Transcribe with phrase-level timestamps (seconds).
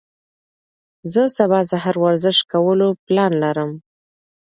[1.13, 3.71] زه سبا سهار ورزش کولو پلان لرم.